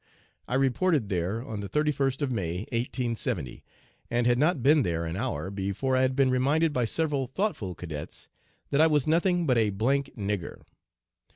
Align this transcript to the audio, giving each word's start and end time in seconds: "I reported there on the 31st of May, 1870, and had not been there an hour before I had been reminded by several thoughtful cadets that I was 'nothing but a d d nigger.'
"I 0.47 0.55
reported 0.55 1.09
there 1.09 1.45
on 1.45 1.59
the 1.59 1.69
31st 1.69 2.23
of 2.23 2.31
May, 2.31 2.61
1870, 2.71 3.63
and 4.09 4.25
had 4.25 4.39
not 4.39 4.63
been 4.63 4.81
there 4.81 5.05
an 5.05 5.15
hour 5.15 5.51
before 5.51 5.95
I 5.95 6.01
had 6.01 6.15
been 6.15 6.31
reminded 6.31 6.73
by 6.73 6.85
several 6.85 7.27
thoughtful 7.27 7.75
cadets 7.75 8.27
that 8.71 8.81
I 8.81 8.87
was 8.87 9.05
'nothing 9.05 9.45
but 9.45 9.59
a 9.59 9.69
d 9.69 9.77
d 10.01 10.11
nigger.' 10.17 10.63